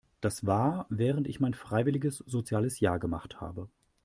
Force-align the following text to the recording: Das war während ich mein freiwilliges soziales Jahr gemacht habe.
Das 0.19 0.47
war 0.47 0.87
während 0.89 1.27
ich 1.27 1.39
mein 1.39 1.53
freiwilliges 1.53 2.23
soziales 2.25 2.79
Jahr 2.79 2.97
gemacht 2.97 3.39
habe. 3.39 3.69